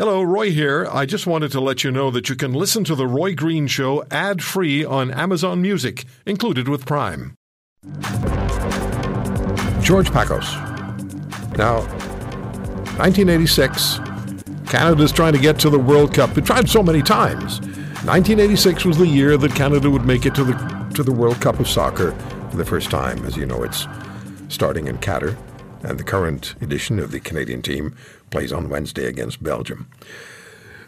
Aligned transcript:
Hello, 0.00 0.22
Roy 0.22 0.50
here. 0.50 0.88
I 0.90 1.04
just 1.04 1.26
wanted 1.26 1.52
to 1.52 1.60
let 1.60 1.84
you 1.84 1.90
know 1.90 2.10
that 2.10 2.30
you 2.30 2.34
can 2.34 2.54
listen 2.54 2.84
to 2.84 2.94
The 2.94 3.06
Roy 3.06 3.34
Green 3.34 3.66
Show 3.66 4.02
ad 4.10 4.42
free 4.42 4.82
on 4.82 5.10
Amazon 5.10 5.60
Music, 5.60 6.06
included 6.24 6.68
with 6.68 6.86
Prime. 6.86 7.34
George 9.82 10.08
Pakos. 10.08 10.56
Now, 11.58 11.80
1986, 12.96 13.98
Canada's 14.70 15.12
trying 15.12 15.34
to 15.34 15.38
get 15.38 15.58
to 15.58 15.68
the 15.68 15.78
World 15.78 16.14
Cup. 16.14 16.32
They 16.32 16.40
tried 16.40 16.70
so 16.70 16.82
many 16.82 17.02
times. 17.02 17.60
1986 18.06 18.86
was 18.86 18.96
the 18.96 19.06
year 19.06 19.36
that 19.36 19.54
Canada 19.54 19.90
would 19.90 20.06
make 20.06 20.24
it 20.24 20.34
to 20.36 20.44
the 20.44 20.54
to 20.94 21.02
the 21.02 21.12
World 21.12 21.42
Cup 21.42 21.60
of 21.60 21.68
Soccer 21.68 22.12
for 22.50 22.56
the 22.56 22.64
first 22.64 22.90
time. 22.90 23.22
As 23.26 23.36
you 23.36 23.44
know, 23.44 23.62
it's 23.62 23.86
starting 24.48 24.86
in 24.86 24.96
Qatar, 24.96 25.36
and 25.82 25.98
the 25.98 26.04
current 26.04 26.54
edition 26.60 26.98
of 26.98 27.10
the 27.10 27.20
Canadian 27.20 27.62
team 27.62 27.96
plays 28.30 28.52
on 28.52 28.68
Wednesday 28.68 29.06
against 29.06 29.42
Belgium. 29.42 29.88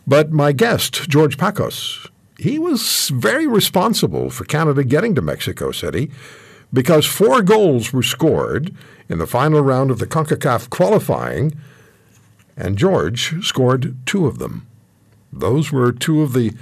But 0.06 0.32
my 0.32 0.52
guest, 0.52 1.08
George 1.08 1.36
Pakos, 1.36 2.08
he 2.38 2.58
was 2.58 3.08
very 3.14 3.46
responsible 3.46 4.30
for 4.30 4.44
Canada 4.44 4.82
getting 4.82 5.14
to 5.14 5.22
Mexico 5.22 5.70
City 5.70 6.10
because 6.72 7.06
four 7.06 7.42
goals 7.42 7.92
were 7.92 8.02
scored 8.02 8.74
in 9.08 9.18
the 9.18 9.26
final 9.26 9.60
round 9.60 9.90
of 9.90 9.98
the 9.98 10.06
CONCACAF 10.06 10.70
qualifying, 10.70 11.52
and 12.56 12.78
George 12.78 13.44
scored 13.44 13.94
two 14.06 14.26
of 14.26 14.38
them. 14.38 14.66
Those 15.32 15.70
were 15.70 15.92
two 15.92 16.22
of 16.22 16.32
the, 16.32 16.52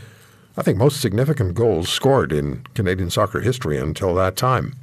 I 0.57 0.63
think, 0.63 0.79
most 0.79 1.01
significant 1.01 1.55
goals 1.55 1.89
scored 1.89 2.33
in 2.33 2.65
Canadian 2.75 3.11
soccer 3.11 3.41
history 3.41 3.79
until 3.79 4.15
that 4.17 4.37
time. 4.37 4.75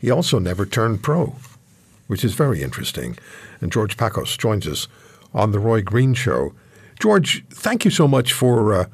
He 0.00 0.10
also 0.10 0.38
never 0.38 0.66
turned 0.66 1.02
pro, 1.02 1.36
which 2.06 2.24
is 2.24 2.34
very 2.34 2.62
interesting. 2.62 3.16
And 3.60 3.72
George 3.72 3.96
Pakos 3.96 4.36
joins 4.38 4.66
us 4.66 4.88
on 5.34 5.52
the 5.52 5.58
Roy 5.58 5.82
Green 5.82 6.14
Show. 6.14 6.52
George, 7.00 7.44
thank 7.50 7.84
you 7.84 7.90
so 7.90 8.08
much 8.08 8.32
for 8.32 8.74
uh, 8.74 8.86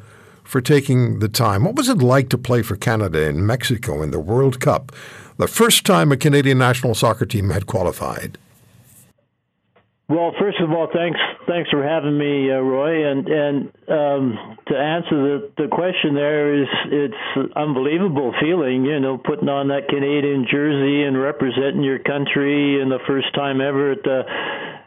for 0.44 0.60
taking 0.60 1.20
the 1.20 1.28
time. 1.28 1.64
What 1.64 1.76
was 1.76 1.88
it 1.88 1.98
like 1.98 2.28
to 2.30 2.38
play 2.38 2.62
for 2.62 2.76
Canada 2.76 3.22
in 3.22 3.46
Mexico 3.46 4.02
in 4.02 4.10
the 4.10 4.20
World 4.20 4.60
Cup, 4.60 4.92
the 5.36 5.48
first 5.48 5.86
time 5.86 6.12
a 6.12 6.16
Canadian 6.16 6.58
national 6.58 6.94
soccer 6.94 7.24
team 7.24 7.50
had 7.50 7.66
qualified? 7.66 8.38
Well, 10.12 10.34
first 10.38 10.60
of 10.60 10.70
all, 10.70 10.88
thanks 10.92 11.18
thanks 11.48 11.70
for 11.70 11.82
having 11.82 12.18
me, 12.18 12.52
uh, 12.52 12.60
Roy. 12.60 13.10
And 13.10 13.26
and 13.26 13.56
um, 13.88 14.58
to 14.68 14.76
answer 14.76 15.16
the 15.16 15.52
the 15.56 15.68
question, 15.72 16.14
there 16.14 16.52
is 16.60 16.68
it's 16.92 17.50
unbelievable 17.56 18.34
feeling, 18.38 18.84
you 18.84 19.00
know, 19.00 19.16
putting 19.16 19.48
on 19.48 19.68
that 19.68 19.88
Canadian 19.88 20.44
jersey 20.52 21.04
and 21.04 21.18
representing 21.18 21.82
your 21.82 21.98
country 21.98 22.78
in 22.78 22.90
the 22.90 22.98
first 23.06 23.34
time 23.34 23.62
ever 23.62 23.92
at 23.92 24.02
the 24.04 24.20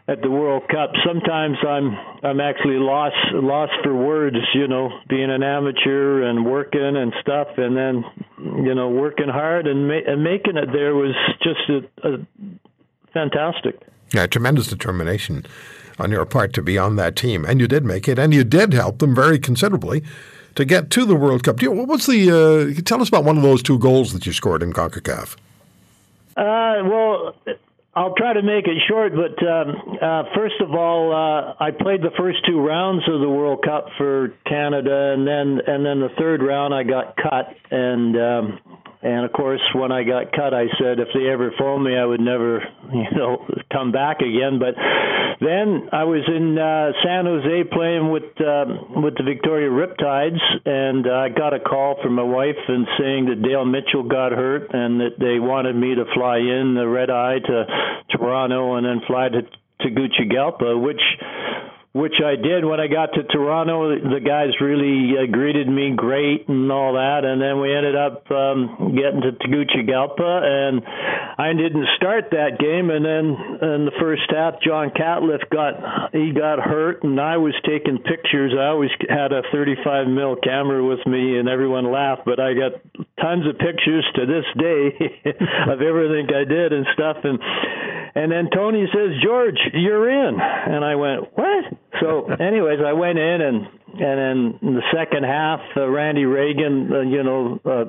at 0.06 0.22
the 0.22 0.30
World 0.30 0.62
Cup. 0.70 0.92
Sometimes 1.04 1.56
I'm 1.66 1.90
I'm 2.22 2.38
actually 2.40 2.78
lost 2.78 3.16
lost 3.34 3.72
for 3.82 3.96
words, 3.96 4.36
you 4.54 4.68
know, 4.68 4.90
being 5.08 5.32
an 5.32 5.42
amateur 5.42 6.22
and 6.22 6.46
working 6.46 6.94
and 6.96 7.12
stuff, 7.20 7.48
and 7.56 7.76
then 7.76 8.04
you 8.62 8.76
know 8.76 8.90
working 8.90 9.28
hard 9.28 9.66
and, 9.66 9.88
ma- 9.88 10.06
and 10.06 10.22
making 10.22 10.56
it 10.56 10.68
there 10.72 10.94
was 10.94 11.16
just 11.42 11.66
a, 11.68 12.14
a 12.14 12.18
fantastic. 13.12 13.82
Yeah, 14.12 14.26
tremendous 14.26 14.68
determination 14.68 15.46
on 15.98 16.10
your 16.10 16.24
part 16.24 16.52
to 16.54 16.62
be 16.62 16.78
on 16.78 16.96
that 16.96 17.16
team, 17.16 17.44
and 17.44 17.60
you 17.60 17.66
did 17.66 17.84
make 17.84 18.08
it, 18.08 18.18
and 18.18 18.32
you 18.32 18.44
did 18.44 18.72
help 18.72 18.98
them 18.98 19.14
very 19.14 19.38
considerably 19.38 20.02
to 20.54 20.64
get 20.64 20.90
to 20.90 21.04
the 21.04 21.14
World 21.14 21.42
Cup. 21.44 21.62
What 21.62 21.88
was 21.88 22.06
the? 22.06 22.76
Uh, 22.78 22.82
tell 22.82 23.00
us 23.00 23.08
about 23.08 23.24
one 23.24 23.36
of 23.36 23.42
those 23.42 23.62
two 23.62 23.78
goals 23.78 24.12
that 24.12 24.26
you 24.26 24.32
scored 24.32 24.62
in 24.62 24.72
Concacaf. 24.72 25.36
Uh, 26.36 26.84
well, 26.84 27.34
I'll 27.94 28.14
try 28.14 28.34
to 28.34 28.42
make 28.42 28.66
it 28.66 28.76
short, 28.86 29.12
but 29.14 29.42
um, 29.46 29.98
uh, 30.02 30.24
first 30.34 30.60
of 30.60 30.74
all, 30.74 31.12
uh, 31.12 31.54
I 31.58 31.70
played 31.70 32.02
the 32.02 32.10
first 32.18 32.44
two 32.46 32.60
rounds 32.60 33.08
of 33.08 33.20
the 33.20 33.28
World 33.28 33.64
Cup 33.64 33.88
for 33.96 34.34
Canada, 34.46 35.14
and 35.14 35.26
then 35.26 35.60
and 35.66 35.84
then 35.84 36.00
the 36.00 36.10
third 36.18 36.42
round 36.42 36.74
I 36.74 36.82
got 36.82 37.16
cut, 37.16 37.56
and 37.70 38.16
um, 38.16 38.58
and 39.00 39.24
of 39.24 39.32
course, 39.32 39.62
when 39.74 39.92
I 39.92 40.04
got 40.04 40.32
cut, 40.32 40.52
I 40.52 40.66
said 40.78 41.00
if 41.00 41.08
they 41.14 41.28
ever 41.30 41.52
phoned 41.58 41.84
me, 41.84 41.96
I 41.96 42.04
would 42.04 42.20
never, 42.20 42.60
you 42.92 43.10
know, 43.16 43.46
come 43.76 43.92
back 43.92 44.20
again. 44.20 44.58
But 44.58 44.74
then 45.40 45.90
I 45.92 46.04
was 46.04 46.24
in 46.24 46.56
uh, 46.56 46.96
San 47.04 47.26
Jose 47.26 47.68
playing 47.68 48.10
with 48.10 48.32
um, 48.40 49.02
with 49.04 49.14
the 49.16 49.24
Victoria 49.24 49.68
Riptides, 49.68 50.40
and 50.64 51.04
I 51.06 51.28
got 51.28 51.52
a 51.52 51.60
call 51.60 51.96
from 52.02 52.14
my 52.14 52.22
wife 52.22 52.56
and 52.68 52.86
saying 52.98 53.26
that 53.26 53.42
Dale 53.42 53.66
Mitchell 53.66 54.04
got 54.04 54.32
hurt 54.32 54.72
and 54.72 55.00
that 55.00 55.18
they 55.20 55.38
wanted 55.38 55.76
me 55.76 55.94
to 55.94 56.04
fly 56.14 56.38
in 56.38 56.74
the 56.74 56.88
red 56.88 57.10
eye 57.10 57.38
to 57.38 57.64
Toronto 58.16 58.76
and 58.76 58.86
then 58.86 59.02
fly 59.06 59.28
to 59.28 59.42
to 59.80 59.88
Tegucigalpa, 59.90 60.80
which 60.80 61.00
which 61.96 62.20
I 62.20 62.36
did 62.36 62.60
when 62.62 62.78
I 62.78 62.88
got 62.92 63.16
to 63.16 63.24
Toronto. 63.24 63.96
The 63.96 64.20
guys 64.20 64.52
really 64.60 65.16
uh, 65.16 65.32
greeted 65.32 65.66
me 65.66 65.96
great 65.96 66.46
and 66.46 66.70
all 66.70 66.92
that, 66.92 67.24
and 67.24 67.40
then 67.40 67.56
we 67.58 67.72
ended 67.72 67.96
up 67.96 68.28
um, 68.30 68.92
getting 68.92 69.24
to 69.24 69.32
Tegucigalpa, 69.32 70.20
and 70.20 70.84
I 71.40 71.56
didn't 71.56 71.88
start 71.96 72.36
that 72.36 72.60
game. 72.60 72.92
And 72.92 73.00
then 73.00 73.24
in 73.64 73.82
the 73.88 73.96
first 73.98 74.28
half, 74.28 74.60
John 74.60 74.92
Catliff 74.92 75.48
got 75.48 76.12
he 76.12 76.36
got 76.36 76.60
hurt, 76.60 77.02
and 77.02 77.16
I 77.18 77.38
was 77.38 77.56
taking 77.64 77.96
pictures. 78.04 78.52
I 78.52 78.76
always 78.76 78.92
had 79.08 79.32
a 79.32 79.40
35 79.48 80.06
mil 80.06 80.36
camera 80.36 80.84
with 80.84 81.00
me, 81.06 81.40
and 81.40 81.48
everyone 81.48 81.90
laughed, 81.90 82.28
but 82.28 82.36
I 82.38 82.52
got 82.52 82.76
tons 83.24 83.48
of 83.48 83.56
pictures 83.56 84.04
to 84.20 84.28
this 84.28 84.44
day 84.60 85.32
of 85.72 85.80
everything 85.80 86.28
I 86.28 86.44
did 86.44 86.76
and 86.76 86.84
stuff, 86.92 87.24
and 87.24 87.40
and 88.16 88.32
then 88.32 88.48
Tony 88.48 88.86
says, 88.88 89.12
George, 89.22 89.60
you're 89.74 90.08
in. 90.08 90.40
And 90.40 90.82
I 90.82 90.94
went, 90.94 91.36
what? 91.36 91.45
So, 92.00 92.26
anyways, 92.26 92.80
I 92.84 92.92
went 92.92 93.18
in 93.18 93.40
and 93.40 93.66
and 93.98 94.58
in 94.62 94.74
the 94.74 94.82
second 94.92 95.24
half, 95.24 95.60
uh, 95.76 95.88
Randy 95.88 96.24
Ragan, 96.24 96.92
uh, 96.92 97.00
you 97.00 97.22
know, 97.22 97.60
uh, 97.64 97.84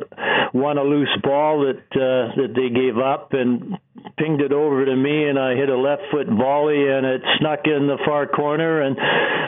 won 0.53 0.77
a 0.77 0.83
loose 0.83 1.15
ball 1.21 1.65
that 1.65 1.99
uh, 1.99 2.35
that 2.41 2.53
they 2.55 2.69
gave 2.69 2.97
up 2.97 3.33
and 3.33 3.77
pinged 4.17 4.41
it 4.41 4.51
over 4.51 4.85
to 4.85 4.95
me, 4.95 5.29
and 5.29 5.37
I 5.37 5.55
hit 5.55 5.69
a 5.69 5.77
left 5.77 6.03
foot 6.11 6.27
volley, 6.27 6.89
and 6.89 7.05
it 7.05 7.21
snuck 7.39 7.61
in 7.65 7.87
the 7.87 7.97
far 8.05 8.25
corner, 8.25 8.81
and 8.81 8.97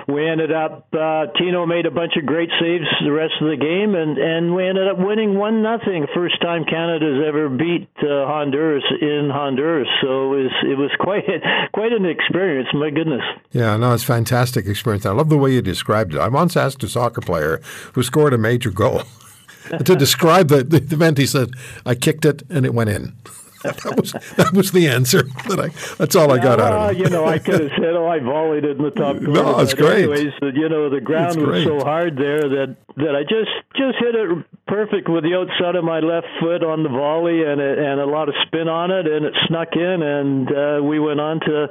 we 0.08 0.28
ended 0.28 0.52
up. 0.52 0.88
Uh, 0.94 1.28
Tino 1.38 1.66
made 1.66 1.86
a 1.86 1.92
bunch 1.92 2.14
of 2.18 2.26
great 2.26 2.50
saves 2.60 2.86
the 3.04 3.12
rest 3.12 3.34
of 3.42 3.50
the 3.50 3.58
game, 3.58 3.96
and 3.96 4.18
and 4.18 4.56
we 4.56 4.68
ended 4.68 4.88
up 4.88 4.98
winning 4.98 5.38
one 5.38 5.62
nothing. 5.62 6.08
First 6.14 6.42
time 6.42 6.66
Canada's 6.66 7.24
ever 7.28 7.50
beat 7.50 7.90
uh, 7.98 8.26
Honduras 8.26 8.84
in 9.02 9.30
Honduras, 9.32 9.88
so 10.02 10.34
it 10.34 10.44
was 10.44 10.52
it 10.64 10.78
was 10.78 10.92
quite 11.00 11.26
quite 11.74 11.92
an 11.92 12.06
experience. 12.06 12.70
My 12.74 12.90
goodness. 12.90 13.24
Yeah, 13.52 13.76
no, 13.78 13.94
it's 13.94 14.04
fantastic 14.04 14.66
experience. 14.66 15.06
I 15.06 15.12
love 15.12 15.30
the 15.30 15.38
way 15.38 15.54
you 15.54 15.62
described 15.62 16.14
it. 16.14 16.20
I 16.20 16.28
once 16.28 16.56
asked 16.56 16.84
a 16.84 16.90
soccer 16.90 17.22
player 17.22 17.62
who 17.94 18.04
scored 18.04 18.34
a 18.34 18.38
major 18.38 18.72
goal 18.72 19.04
to 19.86 19.96
describe 19.96 20.50
the, 20.50 20.64
the 20.64 20.78
event. 20.78 21.18
He 21.18 21.26
said, 21.26 21.52
"I 21.86 21.96
kicked 21.96 22.26
it 22.26 22.44
and 22.50 22.66
it 22.66 22.74
went 22.74 22.90
in." 22.90 23.16
that 23.64 23.96
was 23.98 24.12
that 24.38 24.54
was 24.54 24.72
the 24.72 24.88
answer. 24.88 25.24
That 25.50 25.60
I 25.60 25.68
that's 25.98 26.16
all 26.16 26.32
I 26.32 26.38
got 26.38 26.60
out 26.60 26.74
of 26.74 26.92
it. 26.92 26.98
you 27.00 27.10
know, 27.10 27.26
I 27.26 27.40
could 27.46 27.60
have 27.60 27.72
said, 27.78 27.96
"Oh, 27.96 28.08
I 28.08 28.20
volleyed 28.20 28.64
it 28.66 28.78
in 28.78 28.84
the 28.84 28.92
top 28.92 29.18
corner." 29.18 29.34
No, 29.34 29.60
it's 29.60 29.74
great. 29.74 30.04
Anyways, 30.04 30.34
you 30.54 30.70
know, 30.70 30.90
the 30.90 31.02
ground 31.02 31.42
was 31.42 31.64
so 31.64 31.80
hard 31.80 32.18
there 32.18 32.42
that 32.42 32.76
that 32.98 33.16
I 33.16 33.24
just 33.24 33.50
just 33.76 33.98
hit 34.00 34.14
it 34.14 34.46
perfect 34.68 35.10
with 35.10 35.24
the 35.24 35.34
outside 35.34 35.76
of 35.76 35.84
my 35.84 36.00
left 36.00 36.28
foot 36.40 36.64
on 36.64 36.84
the 36.84 36.90
volley 36.90 37.44
and 37.44 37.60
it, 37.60 37.80
and 37.80 38.00
a 38.00 38.06
lot 38.06 38.30
of 38.30 38.36
spin 38.46 38.68
on 38.68 38.92
it, 38.92 39.08
and 39.08 39.26
it 39.26 39.34
snuck 39.48 39.70
in, 39.74 40.04
and 40.04 40.48
uh, 40.52 40.84
we 40.84 41.00
went 41.00 41.20
on 41.20 41.40
to 41.40 41.68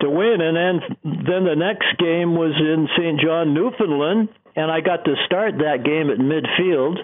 to 0.00 0.10
win. 0.10 0.40
And 0.40 0.56
then 0.56 0.74
then 1.04 1.44
the 1.44 1.56
next 1.56 1.86
game 1.98 2.34
was 2.34 2.52
in 2.58 2.88
St. 2.98 3.20
John, 3.20 3.54
Newfoundland, 3.54 4.28
and 4.56 4.70
I 4.70 4.80
got 4.80 5.04
to 5.04 5.14
start 5.26 5.58
that 5.58 5.84
game 5.84 6.10
at 6.10 6.18
midfield. 6.18 6.98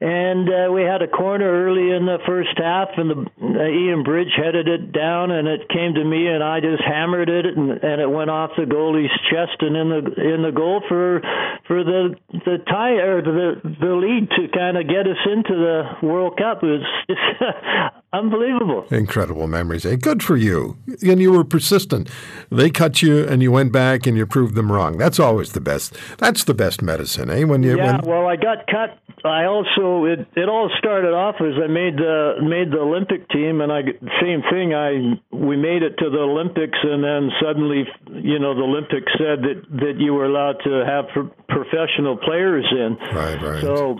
And 0.00 0.48
uh, 0.48 0.70
we 0.70 0.82
had 0.82 1.02
a 1.02 1.08
corner 1.08 1.66
early 1.66 1.90
in 1.90 2.06
the 2.06 2.18
first 2.24 2.54
half, 2.56 2.90
and 2.96 3.10
the 3.10 3.18
uh, 3.42 3.66
Ian 3.66 4.04
Bridge 4.04 4.30
headed 4.36 4.68
it 4.68 4.92
down, 4.92 5.32
and 5.32 5.48
it 5.48 5.68
came 5.68 5.94
to 5.94 6.04
me, 6.04 6.28
and 6.28 6.42
I 6.42 6.60
just 6.60 6.82
hammered 6.86 7.28
it, 7.28 7.46
and, 7.46 7.70
and 7.70 8.00
it 8.00 8.08
went 8.08 8.30
off 8.30 8.50
the 8.56 8.62
goalie's 8.62 9.10
chest 9.28 9.58
and 9.58 9.76
in 9.76 9.88
the 9.88 10.34
in 10.34 10.42
the 10.42 10.52
goal 10.54 10.82
for 10.88 11.20
for 11.66 11.82
the 11.82 12.14
the 12.30 12.58
tie 12.70 13.02
or 13.02 13.22
the 13.22 13.60
the 13.80 13.92
lead 13.98 14.30
to 14.30 14.46
kind 14.56 14.76
of 14.76 14.86
get 14.86 15.10
us 15.10 15.18
into 15.26 15.54
the 15.58 16.06
World 16.06 16.38
Cup. 16.38 16.62
It 16.62 16.78
was 16.78 16.86
just 17.10 17.97
unbelievable. 18.12 18.86
Incredible 18.90 19.46
memories. 19.46 19.84
Eh? 19.84 19.96
Good 19.96 20.22
for 20.22 20.36
you, 20.36 20.76
and 21.02 21.20
you 21.20 21.32
were 21.32 21.44
persistent. 21.44 22.08
They 22.50 22.70
cut 22.70 23.02
you, 23.02 23.26
and 23.26 23.42
you 23.42 23.52
went 23.52 23.72
back, 23.72 24.06
and 24.06 24.16
you 24.16 24.26
proved 24.26 24.54
them 24.54 24.70
wrong. 24.70 24.98
That's 24.98 25.20
always 25.20 25.52
the 25.52 25.60
best. 25.60 25.96
That's 26.18 26.44
the 26.44 26.54
best 26.54 26.82
medicine, 26.82 27.30
eh? 27.30 27.44
When 27.44 27.62
you 27.62 27.76
yeah. 27.76 27.96
When... 27.96 28.00
Well, 28.02 28.26
I 28.26 28.36
got 28.36 28.66
cut. 28.66 28.98
I 29.24 29.44
also 29.44 30.04
it 30.04 30.26
it 30.36 30.48
all 30.48 30.70
started 30.78 31.12
off 31.12 31.36
as 31.40 31.54
I 31.62 31.66
made 31.66 31.96
the 31.96 32.36
made 32.40 32.70
the 32.70 32.78
Olympic 32.78 33.28
team, 33.30 33.60
and 33.60 33.72
I 33.72 33.82
same 34.20 34.42
thing. 34.50 34.74
I 34.74 35.18
we 35.34 35.56
made 35.56 35.82
it 35.82 35.98
to 35.98 36.10
the 36.10 36.18
Olympics, 36.18 36.78
and 36.82 37.02
then 37.02 37.30
suddenly, 37.42 37.84
you 38.14 38.38
know, 38.38 38.54
the 38.54 38.62
Olympics 38.62 39.10
said 39.18 39.42
that 39.42 39.62
that 39.80 39.94
you 39.98 40.14
were 40.14 40.26
allowed 40.26 40.58
to 40.64 40.84
have 40.86 41.06
professional 41.48 42.16
players 42.16 42.66
in. 42.70 42.96
Right, 43.14 43.42
right. 43.42 43.62
So 43.62 43.98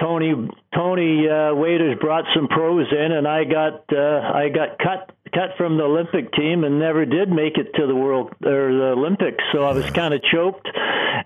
Tony 0.00 0.34
Tony 0.74 1.28
uh, 1.28 1.54
Waiters 1.54 1.96
brought 2.00 2.24
some 2.34 2.48
pros 2.48 2.86
in, 2.90 3.12
and 3.12 3.28
I 3.28 3.44
got 3.44 3.84
uh, 3.92 4.20
I 4.34 4.48
got 4.48 4.78
cut 4.78 5.14
cut 5.32 5.56
from 5.56 5.76
the 5.76 5.84
Olympic 5.84 6.32
team 6.32 6.64
and 6.64 6.78
never 6.78 7.04
did 7.04 7.28
make 7.28 7.58
it 7.58 7.74
to 7.74 7.86
the 7.86 7.94
World 7.94 8.32
or 8.44 8.72
the 8.72 8.94
Olympics. 8.96 9.42
So 9.52 9.62
I 9.62 9.72
was 9.72 9.88
kind 9.92 10.12
of 10.12 10.20
choked, 10.22 10.68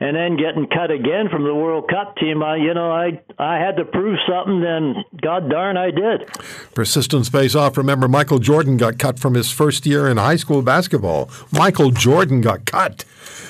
and 0.00 0.15
then 0.15 0.37
getting 0.37 0.67
cut 0.67 0.91
again 0.91 1.31
from 1.31 1.44
the 1.44 1.55
World 1.55 1.88
Cup 1.88 2.17
team. 2.17 2.43
I, 2.43 2.56
you 2.56 2.75
know, 2.75 2.91
I 2.91 3.23
I 3.38 3.59
had 3.59 3.76
to 3.76 3.87
prove 3.87 4.19
something, 4.29 4.62
and 4.62 4.97
God 5.23 5.49
darn, 5.49 5.79
I 5.79 5.91
did. 5.91 6.29
Persistence 6.75 7.31
pays 7.31 7.56
off. 7.56 7.79
Remember, 7.79 8.06
Michael 8.06 8.38
Jordan 8.38 8.76
got 8.76 8.99
cut 8.99 9.19
from 9.19 9.32
his 9.32 9.50
first 9.50 9.87
year 9.87 10.09
in 10.09 10.19
high 10.19 10.37
school 10.37 10.61
basketball. 10.61 11.31
Michael 11.50 11.91
Jordan 11.91 12.43
got 12.43 12.67
cut. 12.67 13.06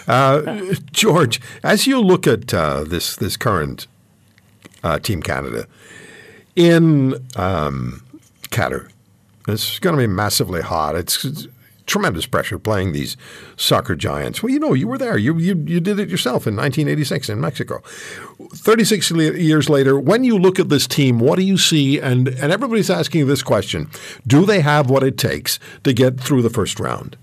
Uh, 0.07 0.75
George, 0.93 1.41
as 1.65 1.89
you 1.89 2.01
look 2.01 2.29
at 2.29 2.55
uh, 2.55 2.85
this 2.85 3.17
this 3.17 3.37
current 3.37 3.89
uh, 4.83 4.99
Team 4.99 5.23
Canada 5.23 5.67
in 6.59 7.15
um, 7.37 8.03
Qatar, 8.51 8.91
it's 9.47 9.79
going 9.79 9.95
to 9.95 10.03
be 10.03 10.09
massively 10.09 10.61
hot. 10.61 10.97
It's, 10.97 11.25
it's 11.25 11.47
tremendous 11.87 12.27
pressure 12.27 12.59
playing 12.59 12.93
these 12.93 13.17
soccer 13.57 13.95
giants. 13.95 14.43
Well, 14.43 14.53
you 14.53 14.59
know, 14.59 14.75
you 14.75 14.89
were 14.89 14.99
there. 14.99 15.17
You, 15.17 15.39
you, 15.39 15.55
you 15.67 15.79
did 15.79 16.01
it 16.01 16.09
yourself 16.09 16.49
in 16.49 16.57
1986 16.57 17.29
in 17.29 17.41
Mexico. 17.41 17.79
36 18.55 19.13
years 19.13 19.71
later, 19.71 19.99
when 19.99 20.25
you 20.25 20.37
look 20.37 20.59
at 20.59 20.69
this 20.69 20.89
team, 20.89 21.21
what 21.21 21.39
do 21.39 21.45
you 21.45 21.57
see? 21.57 22.01
And, 22.01 22.27
and 22.27 22.53
everybody's 22.53 22.91
asking 22.91 23.29
this 23.29 23.43
question 23.43 23.89
Do 24.27 24.45
they 24.45 24.61
have 24.61 24.91
what 24.91 25.05
it 25.05 25.17
takes 25.17 25.61
to 25.85 25.93
get 25.93 26.19
through 26.19 26.43
the 26.43 26.51
first 26.51 26.81
round? 26.81 27.17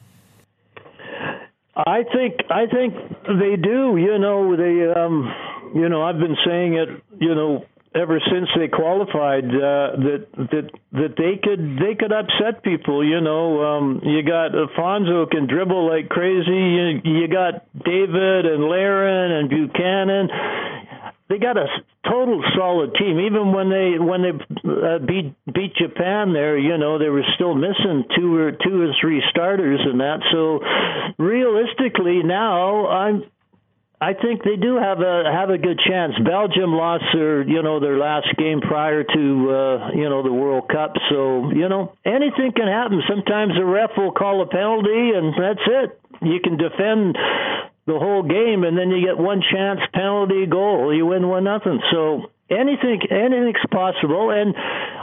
I 1.75 2.04
think 2.04 2.36
I 2.50 2.68
think 2.68 2.94
they 3.28 3.58
do. 3.58 3.98
You 3.98 4.18
know, 4.18 4.56
they 4.56 4.98
um, 4.98 5.30
you 5.75 5.90
know, 5.90 6.04
I've 6.04 6.19
been 6.19 6.38
saying 6.46 6.75
it, 6.75 6.88
you 7.19 7.35
know, 7.35 7.65
ever 7.94 8.19
since 8.31 8.50
they 8.57 8.67
qualified 8.67 9.45
uh, 9.45 9.95
that 9.97 10.25
that 10.35 10.69
that 10.91 11.13
they 11.17 11.39
could 11.41 11.77
they 11.79 11.95
could 11.95 12.12
upset 12.12 12.63
people. 12.63 13.06
You 13.06 13.21
know, 13.21 13.63
um, 13.63 14.01
you 14.03 14.23
got 14.23 14.56
Alphonso 14.56 15.25
can 15.25 15.47
dribble 15.47 15.88
like 15.88 16.09
crazy. 16.09 16.51
You, 16.51 17.01
you 17.03 17.27
got 17.27 17.65
David 17.83 18.45
and 18.45 18.63
Larin 18.65 19.31
and 19.31 19.50
Buchanan 19.50 20.29
they 21.29 21.39
got 21.39 21.57
a 21.57 21.65
total 22.07 22.44
solid 22.56 22.94
team. 22.95 23.19
Even 23.19 23.51
when 23.51 23.69
they 23.69 23.97
when 23.97 24.21
they 24.21 24.31
uh, 24.69 25.00
beat 25.00 25.33
beat 25.51 25.75
Japan 25.75 26.33
there, 26.33 26.57
you 26.57 26.77
know 26.77 27.00
they 27.00 27.09
were 27.09 27.25
still 27.33 27.56
missing 27.56 28.06
two 28.15 28.35
or 28.35 28.51
two 28.51 28.81
or 28.81 28.94
three 29.01 29.23
starters 29.31 29.79
and 29.83 30.00
that. 30.00 30.19
So 30.31 30.59
realistically, 31.17 32.21
now 32.23 32.88
I'm. 32.88 33.23
I 34.01 34.13
think 34.13 34.44
they 34.44 34.57
do 34.57 34.75
have 34.75 35.00
a 35.00 35.24
have 35.31 35.50
a 35.50 35.57
good 35.57 35.80
chance. 35.80 36.13
Belgium 36.19 36.74
lost 36.74 37.06
their 37.13 37.47
you 37.47 37.62
know 37.62 37.80
their 37.80 37.97
last 37.97 38.27
game 38.38 38.59
prior 38.59 39.03
to 39.03 39.24
uh, 39.51 39.92
you 39.95 40.09
know 40.09 40.21
the 40.21 40.33
World 40.33 40.68
Cup, 40.68 40.94
so 41.09 41.51
you 41.51 41.69
know 41.69 41.94
anything 42.03 42.51
can 42.56 42.68
happen. 42.68 43.01
Sometimes 43.07 43.53
the 43.56 43.63
ref 43.63 43.92
will 43.97 44.12
call 44.12 44.42
a 44.42 44.47
penalty, 44.47 45.12
and 45.15 45.33
that's 45.39 45.65
it. 45.65 46.00
You 46.21 46.39
can 46.44 46.57
defend 46.57 47.15
the 47.88 47.97
whole 47.97 48.24
game, 48.24 48.63
and 48.63 48.77
then 48.77 48.89
you 48.89 49.06
get 49.06 49.18
one 49.18 49.42
chance 49.42 49.80
penalty 49.94 50.45
goal, 50.45 50.94
you 50.94 51.06
win 51.06 51.27
one 51.27 51.45
nothing. 51.45 51.80
So 51.91 52.31
anything 52.50 53.00
anything's 53.09 53.63
possible, 53.71 54.31
and 54.31 54.53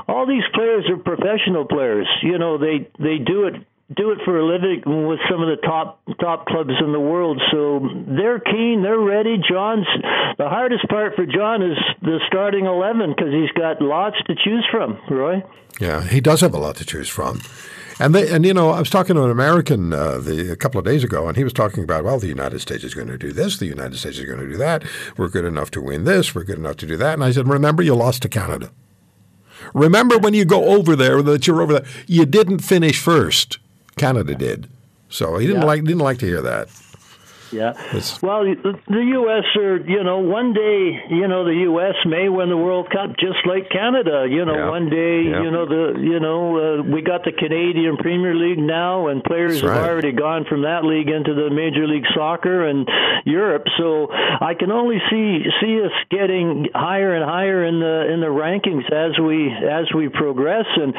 all 0.07 0.27
these 0.27 0.45
players 0.53 0.85
are 0.91 0.99
professional 0.99 1.65
players. 1.65 2.09
You 2.23 2.39
know, 2.39 2.59
they 2.59 2.91
they 2.99 3.19
do 3.19 3.47
it 3.47 3.55
do 3.97 4.11
it 4.11 4.19
for 4.25 4.39
a 4.39 4.45
living 4.45 4.83
with 5.07 5.19
some 5.31 5.43
of 5.43 5.49
the 5.49 5.61
top 5.63 6.01
top 6.21 6.47
clubs 6.47 6.75
in 6.85 6.93
the 6.93 7.01
world. 7.01 7.41
So 7.51 7.81
they're 8.07 8.41
keen, 8.41 8.83
they're 8.83 8.99
ready. 8.99 9.37
John's 9.51 9.87
the 10.39 10.49
hardest 10.49 10.89
part 10.89 11.15
for 11.17 11.27
John 11.27 11.63
is 11.63 11.79
the 12.03 12.21
starting 12.27 12.67
eleven 12.67 13.15
because 13.15 13.33
he's 13.33 13.51
got 13.53 13.81
lots 13.81 14.17
to 14.27 14.35
choose 14.35 14.67
from. 14.71 14.99
Roy. 15.11 15.43
Yeah, 15.81 16.03
he 16.03 16.21
does 16.21 16.41
have 16.43 16.55
a 16.55 16.59
lot 16.59 16.77
to 16.77 16.85
choose 16.85 17.09
from. 17.09 17.41
And 17.99 18.15
they, 18.15 18.29
and 18.31 18.45
you 18.45 18.55
know, 18.55 18.71
I 18.71 18.79
was 18.79 18.91
talking 18.91 19.17
to 19.17 19.25
an 19.25 19.31
American 19.31 19.93
uh, 19.93 20.19
the, 20.19 20.51
a 20.51 20.57
couple 20.57 20.79
of 20.79 20.85
days 20.85 21.05
ago, 21.05 21.29
and 21.29 21.37
he 21.37 21.45
was 21.45 21.53
talking 21.53 21.85
about, 21.85 22.05
well, 22.05 22.19
the 22.19 22.27
United 22.27 22.61
States 22.61 22.85
is 22.85 22.95
going 22.95 23.09
to 23.09 23.19
do 23.19 23.33
this, 23.33 23.59
the 23.59 23.67
United 23.67 23.97
States 23.97 24.19
is 24.19 24.25
going 24.25 24.41
to 24.41 24.49
do 24.49 24.57
that. 24.57 24.83
We're 25.17 25.29
good 25.29 25.45
enough 25.45 25.71
to 25.73 25.81
win 25.81 26.05
this, 26.05 26.35
we're 26.35 26.45
good 26.45 26.59
enough 26.59 26.77
to 26.79 26.87
do 26.87 26.97
that. 26.97 27.15
And 27.15 27.23
I 27.23 27.31
said, 27.31 27.47
remember, 27.47 27.83
you 27.83 27.95
lost 27.95 28.23
to 28.23 28.29
Canada. 28.29 28.71
Remember 29.75 30.19
when 30.19 30.35
you 30.35 30.45
go 30.45 30.65
over 30.65 30.97
there 30.97 31.23
that 31.23 31.47
you're 31.47 31.63
over 31.63 31.75
there, 31.75 31.87
you 32.07 32.27
didn't 32.27 32.59
finish 32.61 32.99
first. 32.99 33.59
Canada 34.03 34.35
did. 34.35 34.69
So 35.09 35.39
he 35.39 35.47
didn't 35.47 35.63
yeah. 35.63 35.69
like 35.69 35.85
didn't 35.85 36.01
like 36.01 36.19
to 36.19 36.27
hear 36.27 36.43
that. 36.43 36.69
Yeah. 37.53 37.75
It's, 37.93 38.21
well, 38.23 38.45
the, 38.45 38.79
the 38.89 39.05
U.S. 39.21 39.45
are, 39.57 39.77
you 39.77 40.03
know, 40.03 40.19
one 40.19 40.53
day, 40.53 41.05
you 41.11 41.29
know, 41.29 41.45
the 41.45 41.69
U.S. 41.69 41.95
may 42.07 42.29
win 42.29 42.49
the 42.49 42.57
World 42.57 42.91
Cup 42.91 43.17
just 43.19 43.45
like 43.47 43.71
Canada. 43.71 44.27
You 44.29 44.45
know, 44.45 44.57
yeah. 44.57 44.69
one 44.69 44.89
day, 44.89 45.29
yeah. 45.29 45.43
you 45.43 45.51
know, 45.51 45.67
the, 45.67 46.01
you 46.01 46.21
know, 46.21 46.57
uh, 46.57 46.83
we 46.83 47.03
got 47.03 47.25
the 47.25 47.33
Canadian 47.33 47.97
Premier 47.97 48.35
League 48.35 48.59
now, 48.59 49.09
and 49.09 49.23
players 49.23 49.63
right. 49.63 49.77
have 49.77 49.89
already 49.89 50.13
gone 50.13 50.45
from 50.49 50.63
that 50.63 50.85
league 50.85 51.09
into 51.09 51.35
the 51.35 51.51
Major 51.51 51.87
League 51.87 52.07
Soccer 52.15 52.67
and 52.67 52.89
Europe. 53.25 53.67
So 53.79 54.09
I 54.11 54.55
can 54.59 54.71
only 54.71 54.99
see 55.11 55.45
see 55.61 55.81
us 55.83 55.93
getting 56.11 56.69
higher 56.75 57.15
and 57.15 57.25
higher 57.25 57.65
in 57.65 57.81
the 57.81 58.13
in 58.13 58.21
the 58.21 58.33
rankings 58.33 58.87
as 58.91 59.19
we 59.19 59.53
as 59.53 59.93
we 59.95 60.09
progress. 60.09 60.67
And 60.77 60.95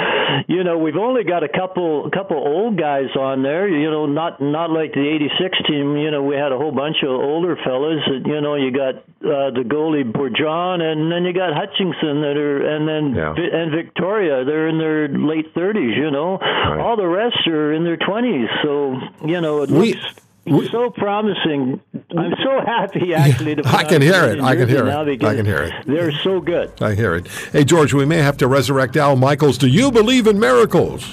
you 0.47 0.63
know, 0.63 0.77
we've 0.77 0.97
only 0.97 1.23
got 1.23 1.43
a 1.43 1.49
couple 1.49 2.09
couple 2.11 2.37
old 2.37 2.77
guys 2.77 3.09
on 3.17 3.43
there. 3.43 3.67
You 3.67 3.89
know, 3.89 4.05
not 4.05 4.41
not 4.41 4.69
like 4.69 4.93
the 4.93 5.03
'86 5.03 5.57
team. 5.67 5.97
You 5.97 6.11
know, 6.11 6.23
we 6.23 6.35
had 6.43 6.51
a 6.51 6.57
whole 6.57 6.71
bunch 6.71 6.97
of 7.03 7.09
older 7.09 7.55
fellas. 7.63 8.01
You 8.07 8.41
know, 8.41 8.55
you 8.55 8.71
got 8.71 8.95
uh, 8.95 9.51
the 9.51 9.63
goalie 9.65 10.03
Borjan, 10.03 10.81
and 10.81 11.11
then 11.11 11.23
you 11.23 11.33
got 11.33 11.53
Hutchinson 11.53 12.21
that 12.21 12.35
are, 12.37 12.75
and 12.75 12.87
then 12.87 13.15
yeah. 13.15 13.33
and 13.33 13.71
Victoria. 13.71 14.43
They're 14.43 14.67
in 14.67 14.77
their 14.77 15.07
late 15.07 15.53
thirties. 15.53 15.95
You 15.97 16.11
know, 16.11 16.37
right. 16.37 16.79
all 16.79 16.97
the 16.97 17.07
rest 17.07 17.47
are 17.47 17.73
in 17.73 17.83
their 17.83 17.97
twenties. 17.97 18.49
So 18.61 18.99
you 19.25 19.41
know, 19.41 19.63
it 19.63 19.69
we, 19.69 19.93
looks. 19.93 20.15
We, 20.45 20.67
so 20.69 20.89
promising. 20.89 21.79
I'm 22.17 22.33
so 22.43 22.59
happy 22.65 23.13
actually 23.15 23.55
to. 23.55 23.63
I 23.65 23.85
can 23.85 24.01
hear 24.01 24.25
it. 24.25 24.41
I 24.41 24.55
can 24.55 24.67
hear 24.67 24.87
it. 24.87 24.93
I 24.93 25.35
can 25.35 25.45
hear 25.45 25.63
it. 25.63 25.73
They're 25.85 26.11
so 26.11 26.41
good. 26.41 26.71
I 26.81 26.95
hear 26.95 27.15
it. 27.15 27.27
Hey 27.27 27.63
George, 27.63 27.93
we 27.93 28.05
may 28.05 28.17
have 28.17 28.37
to 28.37 28.47
resurrect 28.47 28.97
Al 28.97 29.15
Michaels. 29.15 29.57
Do 29.57 29.67
you 29.67 29.91
believe 29.91 30.27
in 30.27 30.39
miracles? 30.39 31.05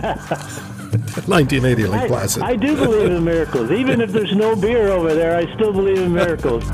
1980 1.26 1.86
Lake 1.86 2.08
Placid. 2.08 2.42
I, 2.42 2.50
I 2.50 2.56
do 2.56 2.74
believe 2.76 3.10
in 3.10 3.24
miracles. 3.24 3.70
Even 3.70 4.00
if 4.00 4.10
there's 4.12 4.34
no 4.34 4.56
beer 4.56 4.88
over 4.88 5.14
there, 5.14 5.36
I 5.36 5.52
still 5.54 5.72
believe 5.72 5.98
in 5.98 6.12
miracles. 6.12 6.64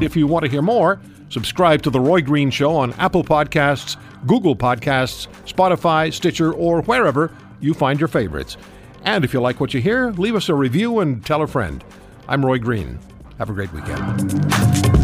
If 0.00 0.16
you 0.16 0.26
want 0.26 0.44
to 0.44 0.50
hear 0.50 0.62
more, 0.62 1.00
subscribe 1.28 1.82
to 1.82 1.90
The 1.90 2.00
Roy 2.00 2.22
Green 2.22 2.50
Show 2.50 2.74
on 2.74 2.92
Apple 2.94 3.24
Podcasts, 3.24 3.96
Google 4.26 4.56
Podcasts, 4.56 5.26
Spotify, 5.44 6.12
Stitcher, 6.12 6.52
or 6.52 6.82
wherever 6.82 7.34
you 7.60 7.74
find 7.74 8.00
your 8.00 8.08
favorites. 8.08 8.56
And 9.04 9.24
if 9.24 9.34
you 9.34 9.40
like 9.40 9.60
what 9.60 9.74
you 9.74 9.80
hear, 9.80 10.10
leave 10.12 10.34
us 10.34 10.48
a 10.48 10.54
review 10.54 11.00
and 11.00 11.24
tell 11.24 11.42
a 11.42 11.46
friend. 11.46 11.84
I'm 12.26 12.44
Roy 12.44 12.58
Green. 12.58 12.98
Have 13.38 13.50
a 13.50 13.52
great 13.52 13.72
weekend. 13.72 14.97